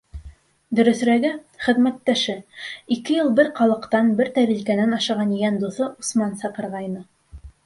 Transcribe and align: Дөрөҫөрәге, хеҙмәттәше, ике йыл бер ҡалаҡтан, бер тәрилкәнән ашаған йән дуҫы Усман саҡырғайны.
Дөрөҫөрәге, 0.77 1.29
хеҙмәттәше, 1.65 2.35
ике 2.95 3.15
йыл 3.17 3.29
бер 3.41 3.51
ҡалаҡтан, 3.61 4.11
бер 4.23 4.33
тәрилкәнән 4.39 4.97
ашаған 5.01 5.37
йән 5.43 5.61
дуҫы 5.67 5.91
Усман 6.03 6.35
саҡырғайны. 6.43 7.05